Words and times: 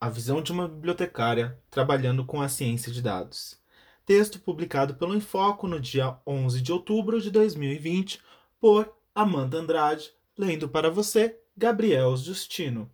A 0.00 0.08
visão 0.08 0.40
de 0.40 0.50
uma 0.50 0.66
bibliotecária 0.66 1.60
trabalhando 1.70 2.24
com 2.24 2.40
a 2.40 2.48
ciência 2.48 2.90
de 2.90 3.02
dados. 3.02 3.60
Texto 4.06 4.40
publicado 4.40 4.94
pelo 4.94 5.14
Infoco 5.14 5.68
no 5.68 5.78
dia 5.78 6.16
11 6.26 6.62
de 6.62 6.72
outubro 6.72 7.20
de 7.20 7.30
2020 7.30 8.18
por 8.58 8.90
Amanda 9.14 9.58
Andrade, 9.58 10.10
lendo 10.38 10.70
para 10.70 10.90
você 10.90 11.38
Gabriel 11.54 12.16
Justino. 12.16 12.90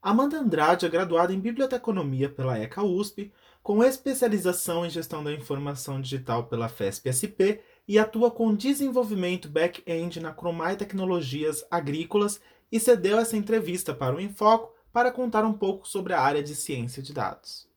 Amanda 0.00 0.38
Andrade 0.38 0.86
é 0.86 0.88
graduada 0.88 1.34
em 1.34 1.38
Biblioteconomia 1.38 2.30
pela 2.30 2.58
ECA 2.58 2.82
USP, 2.82 3.30
com 3.62 3.84
especialização 3.84 4.86
em 4.86 4.90
Gestão 4.90 5.22
da 5.22 5.30
Informação 5.30 6.00
Digital 6.00 6.46
pela 6.46 6.70
FESP-SP 6.70 7.60
e 7.86 7.98
atua 7.98 8.30
com 8.30 8.54
desenvolvimento 8.54 9.46
back-end 9.46 10.20
na 10.20 10.32
Cromai 10.32 10.74
Tecnologias 10.74 11.66
Agrícolas 11.70 12.40
e 12.72 12.80
cedeu 12.80 13.18
essa 13.18 13.36
entrevista 13.36 13.92
para 13.92 14.16
o 14.16 14.20
Infoco 14.20 14.77
para 14.92 15.10
contar 15.10 15.44
um 15.44 15.52
pouco 15.52 15.86
sobre 15.86 16.12
a 16.12 16.20
área 16.20 16.42
de 16.42 16.54
ciência 16.54 17.02
de 17.02 17.12
dados. 17.12 17.68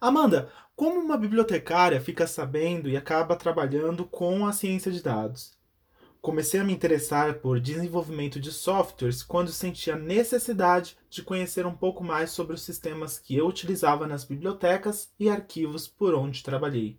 Amanda, 0.00 0.50
como 0.74 0.98
uma 0.98 1.16
bibliotecária 1.16 2.00
fica 2.00 2.26
sabendo 2.26 2.88
e 2.88 2.96
acaba 2.96 3.36
trabalhando 3.36 4.04
com 4.04 4.46
a 4.46 4.52
ciência 4.52 4.90
de 4.90 5.02
dados? 5.02 5.56
Comecei 6.20 6.60
a 6.60 6.64
me 6.64 6.72
interessar 6.72 7.34
por 7.40 7.58
desenvolvimento 7.58 8.38
de 8.38 8.52
softwares 8.52 9.22
quando 9.22 9.50
senti 9.50 9.90
a 9.90 9.96
necessidade 9.96 10.96
de 11.10 11.22
conhecer 11.22 11.66
um 11.66 11.74
pouco 11.74 12.04
mais 12.04 12.30
sobre 12.30 12.54
os 12.54 12.62
sistemas 12.62 13.18
que 13.18 13.36
eu 13.36 13.46
utilizava 13.46 14.06
nas 14.06 14.24
bibliotecas 14.24 15.10
e 15.18 15.28
arquivos 15.28 15.88
por 15.88 16.14
onde 16.14 16.42
trabalhei. 16.42 16.96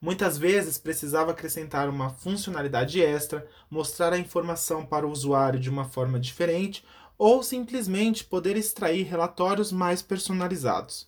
Muitas 0.00 0.38
vezes 0.38 0.78
precisava 0.78 1.30
acrescentar 1.30 1.88
uma 1.88 2.10
funcionalidade 2.10 3.02
extra, 3.02 3.46
mostrar 3.70 4.12
a 4.12 4.18
informação 4.18 4.84
para 4.84 5.06
o 5.06 5.10
usuário 5.10 5.60
de 5.60 5.68
uma 5.68 5.84
forma 5.84 6.18
diferente 6.18 6.84
ou 7.20 7.42
simplesmente 7.42 8.24
poder 8.24 8.56
extrair 8.56 9.02
relatórios 9.02 9.70
mais 9.70 10.00
personalizados. 10.00 11.06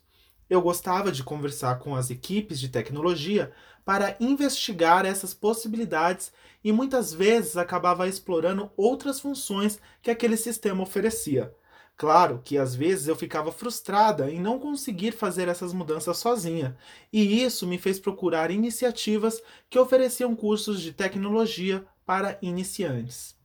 Eu 0.48 0.60
gostava 0.60 1.10
de 1.10 1.24
conversar 1.24 1.78
com 1.78 1.96
as 1.96 2.10
equipes 2.10 2.60
de 2.60 2.68
tecnologia 2.68 3.50
para 3.82 4.14
investigar 4.20 5.06
essas 5.06 5.32
possibilidades 5.32 6.30
e 6.62 6.70
muitas 6.70 7.14
vezes 7.14 7.56
acabava 7.56 8.06
explorando 8.06 8.70
outras 8.76 9.20
funções 9.20 9.80
que 10.02 10.10
aquele 10.10 10.36
sistema 10.36 10.82
oferecia. 10.82 11.50
Claro 11.96 12.42
que 12.44 12.58
às 12.58 12.74
vezes 12.74 13.08
eu 13.08 13.16
ficava 13.16 13.50
frustrada 13.50 14.30
em 14.30 14.38
não 14.38 14.58
conseguir 14.58 15.12
fazer 15.12 15.48
essas 15.48 15.72
mudanças 15.72 16.18
sozinha, 16.18 16.76
e 17.10 17.42
isso 17.42 17.66
me 17.66 17.78
fez 17.78 17.98
procurar 17.98 18.50
iniciativas 18.50 19.40
que 19.70 19.78
ofereciam 19.78 20.36
cursos 20.36 20.82
de 20.82 20.92
tecnologia 20.92 21.86
para 22.04 22.38
iniciantes. 22.42 23.40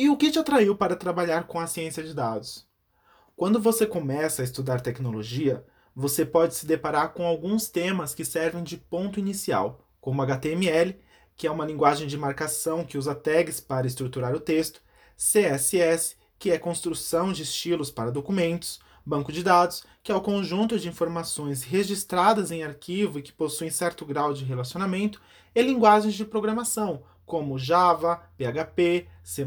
E 0.00 0.08
o 0.08 0.16
que 0.16 0.30
te 0.30 0.38
atraiu 0.38 0.76
para 0.76 0.94
trabalhar 0.94 1.48
com 1.48 1.58
a 1.58 1.66
ciência 1.66 2.04
de 2.04 2.14
dados? 2.14 2.64
Quando 3.34 3.60
você 3.60 3.84
começa 3.84 4.42
a 4.42 4.44
estudar 4.44 4.80
tecnologia, 4.80 5.66
você 5.92 6.24
pode 6.24 6.54
se 6.54 6.64
deparar 6.64 7.12
com 7.14 7.26
alguns 7.26 7.68
temas 7.68 8.14
que 8.14 8.24
servem 8.24 8.62
de 8.62 8.76
ponto 8.76 9.18
inicial, 9.18 9.84
como 10.00 10.22
HTML, 10.22 10.96
que 11.34 11.48
é 11.48 11.50
uma 11.50 11.66
linguagem 11.66 12.06
de 12.06 12.16
marcação 12.16 12.84
que 12.84 12.96
usa 12.96 13.12
tags 13.12 13.58
para 13.58 13.88
estruturar 13.88 14.36
o 14.36 14.38
texto, 14.38 14.80
CSS, 15.16 16.14
que 16.38 16.52
é 16.52 16.58
construção 16.58 17.32
de 17.32 17.42
estilos 17.42 17.90
para 17.90 18.12
documentos, 18.12 18.78
banco 19.04 19.32
de 19.32 19.42
dados, 19.42 19.82
que 20.00 20.12
é 20.12 20.14
o 20.14 20.20
conjunto 20.20 20.78
de 20.78 20.88
informações 20.88 21.64
registradas 21.64 22.52
em 22.52 22.62
arquivo 22.62 23.18
e 23.18 23.22
que 23.22 23.32
possuem 23.32 23.68
certo 23.68 24.06
grau 24.06 24.32
de 24.32 24.44
relacionamento, 24.44 25.20
e 25.52 25.60
linguagens 25.60 26.14
de 26.14 26.24
programação, 26.24 27.02
como 27.28 27.58
Java, 27.58 28.22
PHP, 28.36 29.06
C++, 29.22 29.46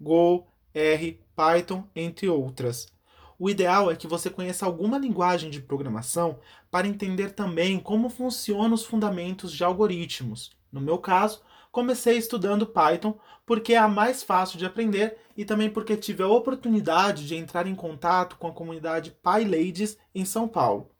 Go, 0.00 0.48
R, 0.74 1.20
Python, 1.36 1.84
entre 1.94 2.28
outras. 2.28 2.88
O 3.38 3.48
ideal 3.48 3.88
é 3.88 3.94
que 3.94 4.08
você 4.08 4.28
conheça 4.28 4.66
alguma 4.66 4.98
linguagem 4.98 5.48
de 5.48 5.60
programação 5.60 6.40
para 6.70 6.88
entender 6.88 7.30
também 7.30 7.78
como 7.78 8.08
funcionam 8.08 8.74
os 8.74 8.84
fundamentos 8.84 9.52
de 9.52 9.62
algoritmos. 9.62 10.50
No 10.72 10.80
meu 10.80 10.98
caso, 10.98 11.42
comecei 11.70 12.18
estudando 12.18 12.66
Python 12.66 13.16
porque 13.46 13.74
é 13.74 13.78
a 13.78 13.86
mais 13.86 14.24
fácil 14.24 14.58
de 14.58 14.66
aprender 14.66 15.16
e 15.36 15.44
também 15.44 15.70
porque 15.70 15.96
tive 15.96 16.22
a 16.22 16.28
oportunidade 16.28 17.26
de 17.26 17.36
entrar 17.36 17.66
em 17.68 17.74
contato 17.74 18.36
com 18.36 18.48
a 18.48 18.52
comunidade 18.52 19.16
PyLadies 19.22 19.96
em 20.12 20.24
São 20.24 20.48
Paulo. 20.48 20.90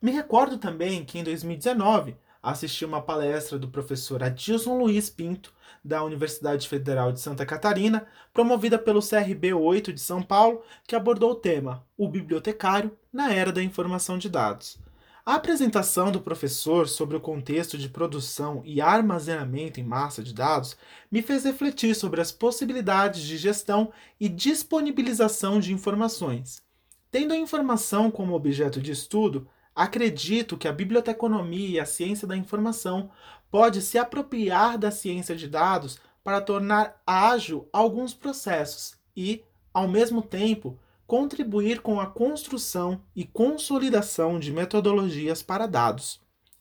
Me 0.00 0.10
recordo 0.10 0.56
também 0.56 1.04
que 1.04 1.18
em 1.18 1.24
2019 1.24 2.16
assisti 2.42 2.84
uma 2.84 3.02
palestra 3.02 3.58
do 3.58 3.68
professor 3.68 4.22
Adilson 4.22 4.78
Luiz 4.78 5.10
Pinto, 5.10 5.52
da 5.84 6.02
Universidade 6.02 6.68
Federal 6.68 7.12
de 7.12 7.20
Santa 7.20 7.44
Catarina, 7.46 8.06
promovida 8.32 8.78
pelo 8.78 9.00
CRB 9.00 9.54
8 9.54 9.92
de 9.92 10.00
São 10.00 10.22
Paulo, 10.22 10.62
que 10.86 10.96
abordou 10.96 11.32
o 11.32 11.36
tema 11.36 11.84
O 11.96 12.08
Bibliotecário 12.08 12.96
na 13.12 13.32
Era 13.32 13.52
da 13.52 13.62
Informação 13.62 14.18
de 14.18 14.28
Dados. 14.28 14.78
A 15.24 15.34
apresentação 15.34 16.10
do 16.10 16.20
professor 16.20 16.88
sobre 16.88 17.16
o 17.16 17.20
contexto 17.20 17.76
de 17.76 17.88
produção 17.88 18.62
e 18.64 18.80
armazenamento 18.80 19.78
em 19.78 19.84
massa 19.84 20.22
de 20.22 20.32
dados 20.32 20.76
me 21.10 21.20
fez 21.22 21.44
refletir 21.44 21.94
sobre 21.94 22.20
as 22.20 22.32
possibilidades 22.32 23.22
de 23.22 23.36
gestão 23.36 23.92
e 24.18 24.28
disponibilização 24.28 25.60
de 25.60 25.72
informações. 25.72 26.62
Tendo 27.10 27.34
a 27.34 27.36
informação 27.36 28.10
como 28.10 28.34
objeto 28.34 28.80
de 28.80 28.92
estudo, 28.92 29.46
acredito 29.74 30.56
que 30.56 30.68
a 30.68 30.72
biblioteconomia 30.72 31.68
e 31.68 31.80
a 31.80 31.86
ciência 31.86 32.26
da 32.26 32.36
informação 32.36 33.10
pode 33.50 33.82
se 33.82 33.98
apropriar 33.98 34.78
da 34.78 34.90
ciência 34.90 35.34
de 35.34 35.48
dados 35.48 35.98
para 36.22 36.40
tornar 36.40 37.00
ágil 37.06 37.68
alguns 37.72 38.14
processos 38.14 38.96
e, 39.16 39.44
ao 39.72 39.88
mesmo 39.88 40.22
tempo, 40.22 40.78
contribuir 41.06 41.80
com 41.80 41.98
a 41.98 42.06
construção 42.06 43.02
e 43.16 43.24
consolidação 43.24 44.38
de 44.38 44.52
metodologias 44.52 45.42
para 45.42 45.66
dados. 45.66 46.20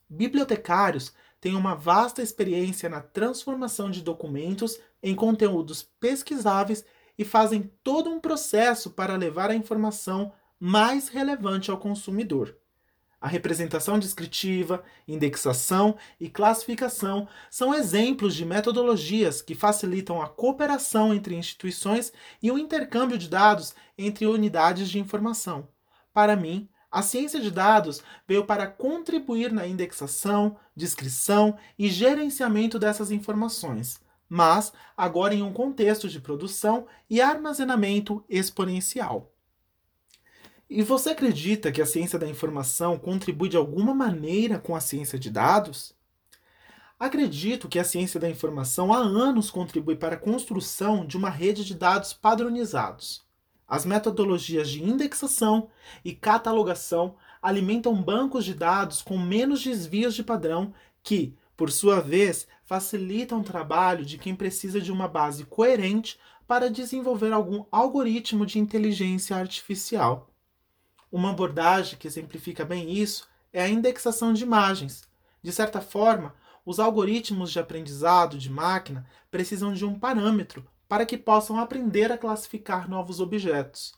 Bibliotecários 0.09 1.13
têm 1.39 1.55
uma 1.55 1.75
vasta 1.75 2.21
experiência 2.21 2.89
na 2.89 2.99
transformação 2.99 3.91
de 3.91 4.01
documentos 4.01 4.79
em 5.03 5.13
conteúdos 5.13 5.83
pesquisáveis 5.83 6.83
e 7.17 7.23
fazem 7.23 7.71
todo 7.83 8.09
um 8.09 8.19
processo 8.19 8.89
para 8.89 9.15
levar 9.15 9.51
a 9.51 9.55
informação 9.55 10.31
mais 10.59 11.09
relevante 11.09 11.69
ao 11.69 11.77
consumidor. 11.77 12.58
A 13.21 13.27
representação 13.27 13.99
descritiva, 13.99 14.81
indexação 15.05 15.97
e 16.19 16.29
classificação 16.29 17.27
são 17.51 17.73
exemplos 17.73 18.33
de 18.33 18.45
metodologias 18.45 19.41
que 19.41 19.53
facilitam 19.53 20.21
a 20.21 20.29
cooperação 20.29 21.13
entre 21.13 21.35
instituições 21.35 22.13
e 22.41 22.49
o 22.49 22.57
intercâmbio 22.57 23.17
de 23.17 23.27
dados 23.27 23.75
entre 23.97 24.25
unidades 24.25 24.89
de 24.89 24.99
informação. 24.99 25.67
Para 26.13 26.35
mim, 26.37 26.69
a 26.89 27.01
ciência 27.01 27.41
de 27.41 27.51
dados 27.51 28.01
veio 28.25 28.45
para 28.45 28.65
contribuir 28.65 29.51
na 29.51 29.67
indexação, 29.67 30.57
descrição 30.75 31.57
e 31.77 31.89
gerenciamento 31.89 32.79
dessas 32.79 33.11
informações, 33.11 33.99
mas 34.29 34.71
agora 34.95 35.35
em 35.35 35.43
um 35.43 35.51
contexto 35.51 36.07
de 36.07 36.21
produção 36.21 36.87
e 37.09 37.19
armazenamento 37.19 38.23
exponencial. 38.29 39.31
E 40.69 40.83
você 40.83 41.09
acredita 41.09 41.71
que 41.71 41.81
a 41.81 41.85
ciência 41.85 42.19
da 42.19 42.27
informação 42.27 42.95
contribui 42.95 43.49
de 43.49 43.57
alguma 43.57 43.91
maneira 43.91 44.59
com 44.59 44.75
a 44.75 44.79
ciência 44.79 45.17
de 45.17 45.31
dados? 45.31 45.95
Acredito 46.99 47.67
que 47.67 47.79
a 47.79 47.83
ciência 47.83 48.19
da 48.19 48.29
informação 48.29 48.93
há 48.93 48.99
anos 48.99 49.49
contribui 49.49 49.95
para 49.95 50.13
a 50.13 50.19
construção 50.19 51.07
de 51.07 51.17
uma 51.17 51.31
rede 51.31 51.65
de 51.65 51.73
dados 51.73 52.13
padronizados. 52.13 53.23
As 53.67 53.83
metodologias 53.83 54.69
de 54.69 54.83
indexação 54.83 55.69
e 56.05 56.13
catalogação 56.13 57.15
alimentam 57.41 57.99
bancos 57.99 58.45
de 58.45 58.53
dados 58.53 59.01
com 59.01 59.17
menos 59.17 59.63
desvios 59.63 60.13
de 60.13 60.23
padrão 60.23 60.71
que, 61.01 61.35
por 61.57 61.71
sua 61.71 61.99
vez, 61.99 62.47
facilitam 62.63 63.39
o 63.39 63.43
trabalho 63.43 64.05
de 64.05 64.19
quem 64.19 64.35
precisa 64.35 64.79
de 64.79 64.91
uma 64.91 65.07
base 65.07 65.45
coerente 65.45 66.19
para 66.47 66.69
desenvolver 66.69 67.33
algum 67.33 67.65
algoritmo 67.71 68.45
de 68.45 68.59
inteligência 68.59 69.35
artificial. 69.35 70.28
Uma 71.11 71.31
abordagem 71.31 71.97
que 71.97 72.07
exemplifica 72.07 72.63
bem 72.63 72.91
isso 72.91 73.27
é 73.51 73.63
a 73.63 73.69
indexação 73.69 74.31
de 74.31 74.43
imagens. 74.43 75.07
De 75.41 75.51
certa 75.51 75.81
forma, 75.81 76.35
os 76.63 76.79
algoritmos 76.79 77.51
de 77.51 77.59
aprendizado 77.59 78.37
de 78.37 78.49
máquina 78.49 79.07
precisam 79.31 79.73
de 79.73 79.83
um 79.83 79.97
parâmetro 79.97 80.67
para 80.87 81.07
que 81.07 81.17
possam 81.17 81.59
aprender 81.59 82.11
a 82.11 82.17
classificar 82.17 82.87
novos 82.87 83.19
objetos. 83.19 83.93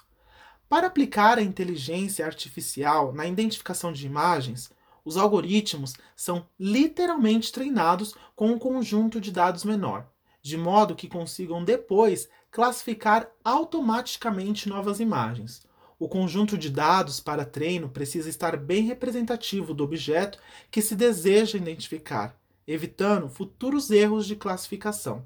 Para 0.69 0.87
aplicar 0.87 1.37
a 1.37 1.41
inteligência 1.41 2.25
artificial 2.25 3.11
na 3.11 3.27
identificação 3.27 3.91
de 3.91 4.05
imagens, 4.05 4.71
os 5.03 5.17
algoritmos 5.17 5.95
são 6.15 6.47
literalmente 6.57 7.51
treinados 7.51 8.15
com 8.35 8.51
um 8.51 8.59
conjunto 8.59 9.19
de 9.19 9.33
dados 9.33 9.65
menor, 9.65 10.07
de 10.41 10.55
modo 10.57 10.95
que 10.95 11.09
consigam 11.09 11.61
depois 11.61 12.29
classificar 12.49 13.29
automaticamente 13.43 14.69
novas 14.69 15.01
imagens. 15.01 15.69
O 16.01 16.09
conjunto 16.09 16.57
de 16.57 16.67
dados 16.67 17.19
para 17.19 17.45
treino 17.45 17.87
precisa 17.87 18.27
estar 18.27 18.57
bem 18.57 18.85
representativo 18.85 19.71
do 19.71 19.83
objeto 19.83 20.39
que 20.71 20.81
se 20.81 20.95
deseja 20.95 21.59
identificar, 21.59 22.35
evitando 22.65 23.29
futuros 23.29 23.91
erros 23.91 24.25
de 24.25 24.35
classificação. 24.35 25.23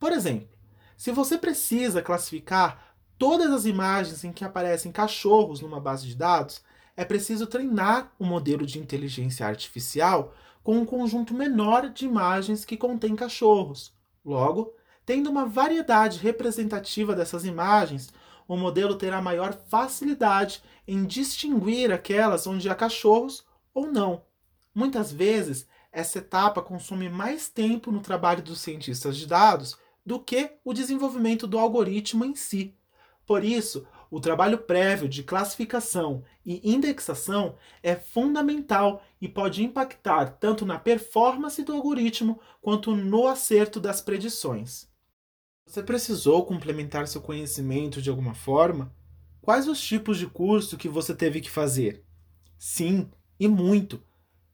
Por 0.00 0.10
exemplo, 0.10 0.48
se 0.96 1.12
você 1.12 1.38
precisa 1.38 2.02
classificar 2.02 2.96
todas 3.16 3.52
as 3.52 3.64
imagens 3.64 4.24
em 4.24 4.32
que 4.32 4.44
aparecem 4.44 4.90
cachorros 4.90 5.60
numa 5.60 5.78
base 5.78 6.08
de 6.08 6.16
dados, 6.16 6.64
é 6.96 7.04
preciso 7.04 7.46
treinar 7.46 8.12
o 8.18 8.24
um 8.24 8.26
modelo 8.26 8.66
de 8.66 8.80
inteligência 8.80 9.46
artificial 9.46 10.34
com 10.64 10.78
um 10.78 10.84
conjunto 10.84 11.32
menor 11.32 11.88
de 11.88 12.06
imagens 12.06 12.64
que 12.64 12.76
contém 12.76 13.14
cachorros. 13.14 13.94
Logo, 14.24 14.74
tendo 15.06 15.30
uma 15.30 15.46
variedade 15.46 16.18
representativa 16.18 17.14
dessas 17.14 17.44
imagens, 17.44 18.12
o 18.54 18.58
modelo 18.58 18.96
terá 18.96 19.22
maior 19.22 19.54
facilidade 19.68 20.62
em 20.86 21.06
distinguir 21.06 21.90
aquelas 21.90 22.46
onde 22.46 22.68
há 22.68 22.74
cachorros 22.74 23.44
ou 23.72 23.90
não. 23.90 24.22
Muitas 24.74 25.10
vezes, 25.10 25.66
essa 25.90 26.18
etapa 26.18 26.60
consome 26.60 27.08
mais 27.08 27.48
tempo 27.48 27.90
no 27.90 28.00
trabalho 28.00 28.42
dos 28.42 28.60
cientistas 28.60 29.16
de 29.16 29.26
dados 29.26 29.78
do 30.04 30.20
que 30.20 30.52
o 30.64 30.74
desenvolvimento 30.74 31.46
do 31.46 31.58
algoritmo 31.58 32.24
em 32.26 32.34
si. 32.34 32.74
Por 33.24 33.42
isso, 33.42 33.86
o 34.10 34.20
trabalho 34.20 34.58
prévio 34.58 35.08
de 35.08 35.22
classificação 35.22 36.22
e 36.44 36.60
indexação 36.70 37.56
é 37.82 37.96
fundamental 37.96 39.02
e 39.18 39.28
pode 39.28 39.64
impactar 39.64 40.36
tanto 40.38 40.66
na 40.66 40.78
performance 40.78 41.62
do 41.62 41.72
algoritmo 41.72 42.38
quanto 42.60 42.94
no 42.94 43.26
acerto 43.26 43.80
das 43.80 44.02
predições. 44.02 44.91
Você 45.66 45.82
precisou 45.82 46.44
complementar 46.44 47.08
seu 47.08 47.20
conhecimento 47.20 48.02
de 48.02 48.10
alguma 48.10 48.34
forma? 48.34 48.94
Quais 49.40 49.66
os 49.66 49.80
tipos 49.80 50.18
de 50.18 50.26
curso 50.26 50.76
que 50.76 50.88
você 50.88 51.14
teve 51.14 51.40
que 51.40 51.50
fazer? 51.50 52.04
Sim, 52.58 53.10
e 53.40 53.48
muito. 53.48 54.02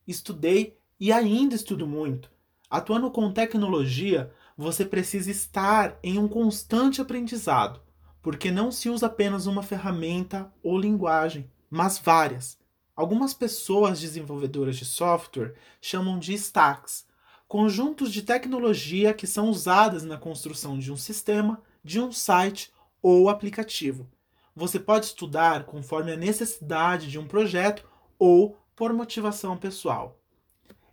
Estudei 0.06 0.78
e 0.98 1.12
ainda 1.12 1.54
estudo 1.54 1.86
muito. 1.86 2.30
Atuando 2.70 3.10
com 3.10 3.32
tecnologia, 3.32 4.32
você 4.56 4.84
precisa 4.84 5.30
estar 5.30 5.98
em 6.02 6.18
um 6.18 6.28
constante 6.28 7.00
aprendizado, 7.00 7.80
porque 8.22 8.50
não 8.50 8.70
se 8.70 8.88
usa 8.88 9.06
apenas 9.06 9.46
uma 9.46 9.62
ferramenta 9.62 10.52
ou 10.62 10.78
linguagem, 10.78 11.50
mas 11.70 11.98
várias. 11.98 12.58
Algumas 12.94 13.32
pessoas 13.32 14.00
desenvolvedoras 14.00 14.76
de 14.76 14.84
software 14.84 15.54
chamam 15.80 16.18
de 16.18 16.34
stacks, 16.34 17.06
conjuntos 17.48 18.12
de 18.12 18.20
tecnologia 18.20 19.14
que 19.14 19.26
são 19.26 19.48
usadas 19.48 20.04
na 20.04 20.18
construção 20.18 20.78
de 20.78 20.92
um 20.92 20.98
sistema, 20.98 21.62
de 21.82 21.98
um 21.98 22.12
site 22.12 22.70
ou 23.00 23.30
aplicativo. 23.30 24.06
Você 24.54 24.78
pode 24.78 25.06
estudar 25.06 25.64
conforme 25.64 26.12
a 26.12 26.16
necessidade 26.16 27.10
de 27.10 27.18
um 27.18 27.26
projeto 27.26 27.88
ou 28.18 28.58
por 28.76 28.92
motivação 28.92 29.56
pessoal. 29.56 30.20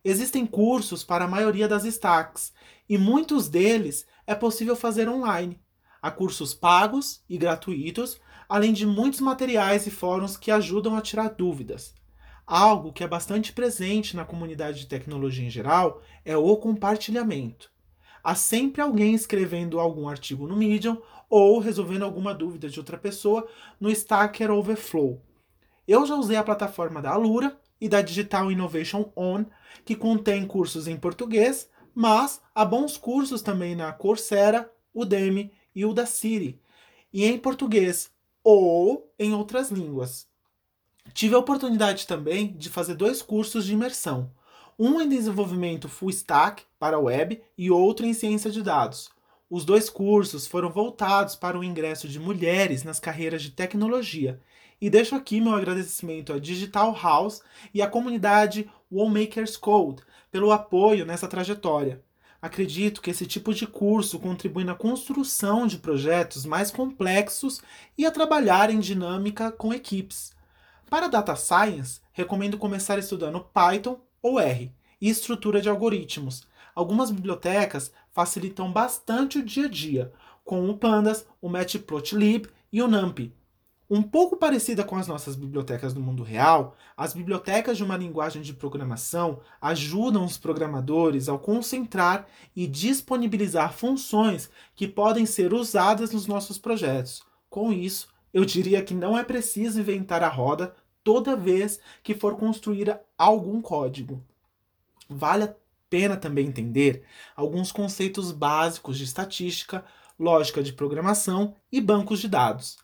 Existem 0.02 0.46
cursos 0.46 1.04
para 1.04 1.25
a 1.25 1.28
maioria 1.28 1.68
das 1.68 1.84
stacks 1.84 2.54
e 2.88 2.98
muitos 2.98 3.50
deles 3.50 4.07
é 4.25 4.34
possível 4.34 4.78
fazer 4.78 5.10
online. 5.10 5.60
Há 6.02 6.10
cursos 6.10 6.54
pagos 6.54 7.22
e 7.28 7.38
gratuitos, 7.38 8.18
além 8.48 8.72
de 8.72 8.86
muitos 8.86 9.19
materiais 9.19 9.88
e 9.88 9.92
fóruns 9.92 10.38
que 10.38 10.52
ajudam 10.52 10.96
a 10.96 11.02
tirar 11.02 11.30
dúvidas. 11.30 11.94
Algo 12.47 12.94
que 12.94 13.03
é 13.03 13.07
bastante 13.07 13.51
presente 13.51 14.15
na 14.15 14.24
comunidade 14.24 14.81
de 14.81 14.88
tecnologia 14.88 15.45
em 15.45 15.50
geral 15.50 16.01
é 16.24 16.38
o 16.38 16.56
compartilhamento. 16.57 17.71
Há 18.24 18.36
sempre 18.36 18.81
alguém 18.81 19.15
escrevendo 19.15 19.80
algum 19.80 20.07
artigo 20.07 20.47
no 20.47 20.56
Medium 20.56 21.01
ou 21.27 21.59
resolvendo 21.59 22.06
alguma 22.06 22.36
dúvida 22.36 22.69
de 22.69 22.80
outra 22.80 23.00
pessoa 23.00 23.47
no 23.80 23.89
Stacker 23.89 24.51
Overflow. 24.51 25.21
Eu 25.88 26.06
já 26.06 26.15
usei 26.15 26.38
a 26.38 26.44
plataforma 26.44 27.01
da 27.01 27.12
Alura 27.12 27.59
e 27.81 27.89
da 27.89 28.01
Digital 28.01 28.51
Innovation 28.51 29.12
On, 29.15 29.45
que 29.83 29.95
contém 29.95 30.45
cursos 30.45 30.88
em 30.88 30.97
português, 30.97 31.68
mas 31.94 32.42
há 32.53 32.63
bons 32.63 32.95
cursos 32.95 33.42
também 33.42 33.75
na 33.75 33.92
Coursera, 33.92 34.71
Udemy 34.94 35.51
e 35.75 35.83
Udacity, 35.83 36.59
e 37.12 37.25
em 37.25 37.39
português 37.39 38.12
ou 38.44 39.12
em 39.18 39.33
outras 39.33 39.71
línguas. 39.71 40.27
Tive 41.13 41.36
a 41.36 41.40
oportunidade 41.40 42.07
também 42.07 42.54
de 42.57 42.69
fazer 42.69 42.96
dois 42.96 43.22
cursos 43.22 43.66
de 43.66 43.74
imersão, 43.74 44.31
um 44.78 45.00
em 45.00 45.07
desenvolvimento 45.07 45.88
full 45.88 46.10
stack 46.10 46.63
para 46.78 47.00
web 47.00 47.42
e 47.57 47.72
outro 47.72 48.06
em 48.06 48.13
ciência 48.13 48.52
de 48.52 48.62
dados. 48.62 49.10
Os 49.50 49.63
dois 49.63 49.90
cursos 49.90 50.46
foram 50.46 50.69
voltados 50.69 51.36
para 51.36 51.57
o 51.57 51.63
ingresso 51.63 52.07
de 52.07 52.19
mulheres 52.19 52.84
nas 52.84 53.00
carreiras 53.00 53.42
de 53.42 53.52
tecnologia. 53.52 54.42
E 54.81 54.90
deixo 54.90 55.16
aqui 55.16 55.40
meu 55.40 55.56
agradecimento 55.56 56.34
à 56.34 56.40
Digital 56.40 56.98
House 57.02 57.42
e 57.74 57.81
à 57.81 57.88
comunidade 57.88 58.69
Wallmakers 58.92 59.56
Code 59.56 60.04
pelo 60.30 60.52
apoio 60.52 61.06
nessa 61.06 61.28
trajetória. 61.28 62.04
Acredito 62.42 63.02
que 63.02 63.10
esse 63.10 63.25
tipo 63.25 63.54
de 63.54 63.66
curso 63.66 64.19
contribui 64.19 64.66
na 64.66 64.75
construção 64.75 65.66
de 65.66 65.78
projetos 65.78 66.46
mais 66.46 66.69
complexos 66.69 67.62
e 67.98 68.06
a 68.06 68.12
trabalhar 68.12 68.69
em 68.69 68.80
dinâmica 68.80 69.52
com 69.52 69.74
equipes. 69.74 70.34
Para 70.89 71.07
Data 71.07 71.35
Science, 71.35 71.99
recomendo 72.13 72.59
começar 72.59 72.99
estudando 72.99 73.39
Python 73.39 73.99
ou 74.21 74.39
R 74.39 74.71
e 75.01 75.09
estrutura 75.09 75.59
de 75.59 75.67
algoritmos. 75.67 76.47
Algumas 76.75 77.09
bibliotecas 77.09 77.91
facilitam 78.11 78.71
bastante 78.71 79.39
o 79.39 79.43
dia 79.43 79.65
a 79.65 79.69
dia, 79.69 80.13
como 80.43 80.69
o 80.69 80.77
Pandas, 80.77 81.25
o 81.41 81.49
Matplotlib 81.49 82.47
e 82.71 82.81
o 82.81 82.87
NumPy. 82.87 83.33
Um 83.89 84.01
pouco 84.01 84.37
parecida 84.37 84.83
com 84.83 84.95
as 84.95 85.07
nossas 85.07 85.35
bibliotecas 85.35 85.93
do 85.93 85.99
mundo 85.99 86.23
real, 86.23 86.75
as 86.95 87.13
bibliotecas 87.13 87.77
de 87.77 87.83
uma 87.83 87.97
linguagem 87.97 88.41
de 88.41 88.53
programação 88.53 89.41
ajudam 89.61 90.23
os 90.23 90.37
programadores 90.37 91.29
ao 91.29 91.39
concentrar 91.39 92.27
e 92.55 92.67
disponibilizar 92.67 93.73
funções 93.73 94.49
que 94.75 94.87
podem 94.87 95.25
ser 95.25 95.53
usadas 95.53 96.11
nos 96.11 96.25
nossos 96.27 96.57
projetos. 96.57 97.23
Com 97.47 97.71
isso, 97.71 98.07
eu 98.35 98.43
diria 98.43 98.83
que 98.83 98.93
não 98.93 99.17
é 99.17 99.23
preciso 99.23 99.79
inventar 99.79 100.21
a 100.21 100.27
roda 100.27 100.75
toda 101.01 101.37
vez 101.37 101.79
que 102.03 102.13
for 102.13 102.35
construir 102.35 102.99
algum 103.17 103.61
código. 103.61 104.21
Vale 105.07 105.45
a 105.45 105.55
pena 105.89 106.17
também 106.17 106.47
entender 106.47 107.05
alguns 107.33 107.71
conceitos 107.71 108.33
básicos 108.33 108.97
de 108.97 109.05
estatística, 109.05 109.85
lógica 110.19 110.61
de 110.61 110.73
programação 110.73 111.55
e 111.71 111.79
bancos 111.79 112.19
de 112.19 112.27
dados. 112.27 112.77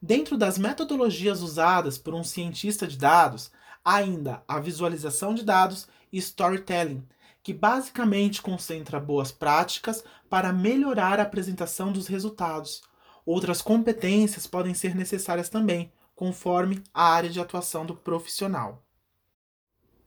Dentro 0.00 0.38
das 0.38 0.56
metodologias 0.56 1.42
usadas 1.42 1.98
por 1.98 2.14
um 2.14 2.22
cientista 2.22 2.86
de 2.86 2.96
dados, 2.96 3.50
ainda 3.84 4.44
a 4.46 4.60
visualização 4.60 5.34
de 5.34 5.42
dados 5.42 5.88
e 6.12 6.18
storytelling, 6.18 7.02
que 7.42 7.52
basicamente 7.52 8.40
concentra 8.40 9.00
boas 9.00 9.32
práticas 9.32 10.04
para 10.30 10.52
melhorar 10.52 11.18
a 11.18 11.24
apresentação 11.24 11.90
dos 11.90 12.06
resultados 12.06 12.84
Outras 13.24 13.62
competências 13.62 14.46
podem 14.46 14.74
ser 14.74 14.94
necessárias 14.94 15.48
também, 15.48 15.92
conforme 16.14 16.82
a 16.92 17.04
área 17.04 17.30
de 17.30 17.40
atuação 17.40 17.86
do 17.86 17.94
profissional. 17.94 18.84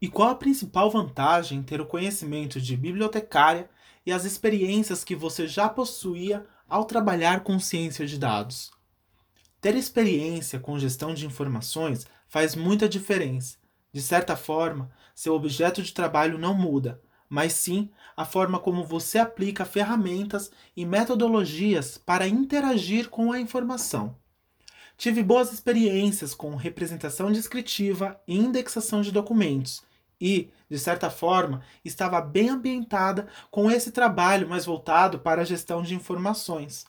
E 0.01 0.07
qual 0.07 0.29
a 0.29 0.36
principal 0.36 0.91
vantagem 0.91 1.60
em 1.60 1.63
ter 1.63 1.79
o 1.79 1.86
conhecimento 1.86 2.60
de 2.60 2.75
bibliotecária 2.75 3.69
e 4.05 4.12
as 4.12 4.25
experiências 4.25 5.03
que 5.03 5.15
você 5.15 5.48
já 5.48 5.67
possuía 5.69 6.45
ao 6.67 6.86
trabalhar 6.86 7.41
com 7.41 7.60
ciência 7.60 8.05
de 8.05 8.19
dados? 8.19 8.72
Ter 9.62 9.75
experiência 9.75 10.60
com 10.60 10.77
gestão 10.77 11.13
de 11.13 11.25
informações 11.25 12.05
faz 12.27 12.55
muita 12.55 12.88
diferença. 12.88 13.57
De 13.91 14.01
certa 14.01 14.36
forma, 14.36 14.91
seu 15.15 15.34
objeto 15.34 15.81
de 15.81 15.93
trabalho 15.93 16.38
não 16.38 16.53
muda, 16.53 17.01
mas 17.29 17.53
sim 17.53 17.89
a 18.15 18.25
forma 18.25 18.60
como 18.60 18.84
você 18.84 19.17
aplica 19.17 19.65
ferramentas 19.65 20.51
e 20.75 20.86
metodologias 20.86 21.98
para 21.98 22.27
interagir 22.27 23.10
com 23.10 23.32
a 23.32 23.39
informação. 23.39 24.15
Tive 24.98 25.22
boas 25.22 25.51
experiências 25.51 26.34
com 26.34 26.55
representação 26.55 27.32
descritiva 27.32 28.20
e 28.27 28.38
indexação 28.38 29.01
de 29.01 29.12
documentos 29.12 29.84
e, 30.20 30.50
de 30.70 30.79
certa 30.79 31.10
forma, 31.10 31.62
estava 31.84 32.22
bem 32.22 32.50
ambientada 32.50 33.27
com 33.51 33.70
esse 33.70 33.91
trabalho 33.91 34.48
mais 34.48 34.65
voltado 34.65 35.20
para 35.20 35.41
a 35.41 35.46
gestão 35.46 35.82
de 35.82 35.94
informações. 35.94 36.86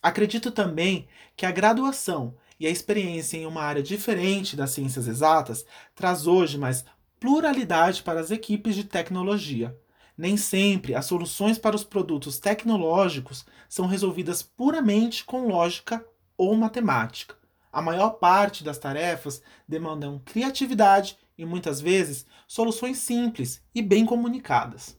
Acredito 0.00 0.52
também 0.52 1.08
que 1.36 1.44
a 1.44 1.50
graduação 1.50 2.36
e 2.60 2.66
a 2.66 2.70
experiência 2.70 3.36
em 3.36 3.46
uma 3.46 3.62
área 3.62 3.82
diferente 3.82 4.56
das 4.56 4.70
ciências 4.70 5.08
exatas 5.08 5.64
traz 5.94 6.26
hoje 6.26 6.56
mais 6.56 6.84
pluralidade 7.20 8.02
para 8.02 8.20
as 8.20 8.30
equipes 8.30 8.74
de 8.74 8.84
tecnologia. 8.84 9.76
Nem 10.16 10.36
sempre 10.36 10.94
as 10.94 11.06
soluções 11.06 11.58
para 11.58 11.76
os 11.76 11.84
produtos 11.84 12.38
tecnológicos 12.38 13.46
são 13.68 13.86
resolvidas 13.86 14.42
puramente 14.42 15.24
com 15.24 15.46
lógica 15.46 16.04
ou 16.36 16.54
matemática. 16.56 17.36
A 17.72 17.82
maior 17.82 18.10
parte 18.10 18.64
das 18.64 18.78
tarefas 18.78 19.42
demandam 19.66 20.20
criatividade 20.24 21.16
e 21.36 21.44
muitas 21.44 21.80
vezes 21.80 22.26
soluções 22.46 22.98
simples 22.98 23.62
e 23.74 23.82
bem 23.82 24.04
comunicadas. 24.04 24.98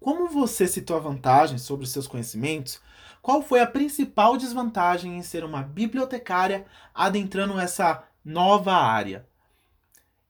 Como 0.00 0.28
você 0.28 0.66
citou 0.66 0.96
a 0.96 1.00
vantagem 1.00 1.58
sobre 1.58 1.84
os 1.84 1.92
seus 1.92 2.06
conhecimentos, 2.06 2.80
qual 3.20 3.42
foi 3.42 3.60
a 3.60 3.66
principal 3.66 4.36
desvantagem 4.36 5.18
em 5.18 5.22
ser 5.22 5.44
uma 5.44 5.62
bibliotecária 5.62 6.66
adentrando 6.94 7.58
essa 7.58 8.04
nova 8.24 8.72
área? 8.72 9.27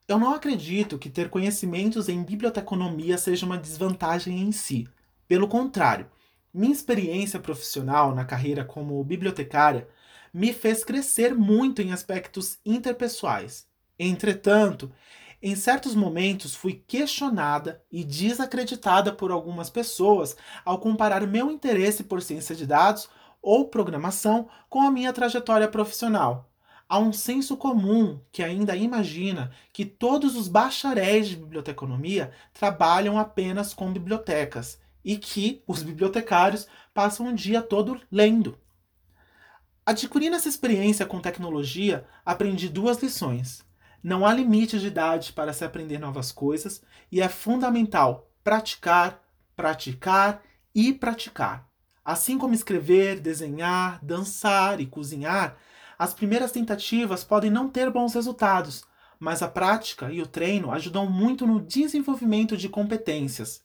Eu 0.08 0.18
não 0.18 0.32
acredito 0.32 0.98
que 0.98 1.10
ter 1.10 1.28
conhecimentos 1.28 2.08
em 2.08 2.24
biblioteconomia 2.24 3.18
seja 3.18 3.44
uma 3.44 3.58
desvantagem 3.58 4.40
em 4.40 4.50
si. 4.50 4.88
Pelo 5.28 5.46
contrário, 5.46 6.10
minha 6.52 6.72
experiência 6.72 7.38
profissional 7.38 8.14
na 8.14 8.24
carreira 8.24 8.64
como 8.64 9.04
bibliotecária 9.04 9.86
me 10.32 10.54
fez 10.54 10.82
crescer 10.82 11.34
muito 11.34 11.82
em 11.82 11.92
aspectos 11.92 12.58
interpessoais. 12.64 13.66
Entretanto, 13.98 14.90
em 15.42 15.54
certos 15.54 15.94
momentos 15.94 16.54
fui 16.54 16.82
questionada 16.86 17.84
e 17.92 18.02
desacreditada 18.02 19.12
por 19.12 19.30
algumas 19.30 19.68
pessoas 19.68 20.34
ao 20.64 20.78
comparar 20.78 21.26
meu 21.26 21.50
interesse 21.50 22.02
por 22.02 22.22
ciência 22.22 22.56
de 22.56 22.66
dados 22.66 23.10
ou 23.42 23.68
programação 23.68 24.48
com 24.70 24.80
a 24.80 24.90
minha 24.90 25.12
trajetória 25.12 25.68
profissional. 25.68 26.47
Há 26.88 26.98
um 26.98 27.12
senso 27.12 27.54
comum 27.54 28.18
que 28.32 28.42
ainda 28.42 28.74
imagina 28.74 29.52
que 29.74 29.84
todos 29.84 30.34
os 30.34 30.48
bacharéis 30.48 31.28
de 31.28 31.36
biblioteconomia 31.36 32.32
trabalham 32.54 33.18
apenas 33.18 33.74
com 33.74 33.92
bibliotecas 33.92 34.80
e 35.04 35.18
que 35.18 35.62
os 35.66 35.82
bibliotecários 35.82 36.66
passam 36.94 37.28
o 37.28 37.34
dia 37.34 37.60
todo 37.60 38.00
lendo. 38.10 38.58
Adquirindo 39.84 40.36
essa 40.36 40.48
experiência 40.48 41.04
com 41.04 41.20
tecnologia, 41.20 42.06
aprendi 42.24 42.70
duas 42.70 43.02
lições. 43.02 43.62
Não 44.02 44.24
há 44.24 44.32
limite 44.32 44.78
de 44.78 44.86
idade 44.86 45.32
para 45.34 45.52
se 45.52 45.64
aprender 45.64 45.98
novas 45.98 46.32
coisas 46.32 46.82
e 47.12 47.20
é 47.20 47.28
fundamental 47.28 48.30
praticar, 48.42 49.22
praticar 49.54 50.42
e 50.74 50.92
praticar. 50.92 51.68
Assim 52.02 52.38
como 52.38 52.54
escrever, 52.54 53.20
desenhar, 53.20 54.02
dançar 54.02 54.80
e 54.80 54.86
cozinhar, 54.86 55.58
as 55.98 56.14
primeiras 56.14 56.52
tentativas 56.52 57.24
podem 57.24 57.50
não 57.50 57.68
ter 57.68 57.90
bons 57.90 58.14
resultados, 58.14 58.84
mas 59.18 59.42
a 59.42 59.48
prática 59.48 60.12
e 60.12 60.22
o 60.22 60.26
treino 60.26 60.70
ajudam 60.70 61.10
muito 61.10 61.46
no 61.46 61.60
desenvolvimento 61.60 62.56
de 62.56 62.68
competências. 62.68 63.62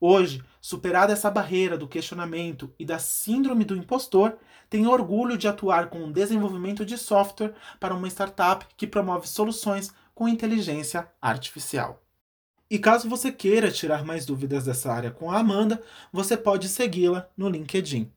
Hoje, 0.00 0.42
superada 0.60 1.12
essa 1.12 1.30
barreira 1.30 1.78
do 1.78 1.88
questionamento 1.88 2.72
e 2.78 2.84
da 2.84 2.98
síndrome 2.98 3.64
do 3.64 3.76
impostor, 3.76 4.36
tenho 4.68 4.90
orgulho 4.90 5.38
de 5.38 5.48
atuar 5.48 5.88
com 5.88 6.04
o 6.04 6.12
desenvolvimento 6.12 6.84
de 6.84 6.98
software 6.98 7.54
para 7.80 7.94
uma 7.94 8.08
startup 8.08 8.66
que 8.76 8.86
promove 8.86 9.28
soluções 9.28 9.92
com 10.14 10.28
inteligência 10.28 11.08
artificial. 11.22 12.02
E 12.70 12.78
caso 12.78 13.08
você 13.08 13.32
queira 13.32 13.70
tirar 13.70 14.04
mais 14.04 14.26
dúvidas 14.26 14.64
dessa 14.64 14.92
área 14.92 15.10
com 15.10 15.30
a 15.30 15.38
Amanda, 15.38 15.82
você 16.12 16.36
pode 16.36 16.68
segui-la 16.68 17.28
no 17.36 17.48
LinkedIn. 17.48 18.12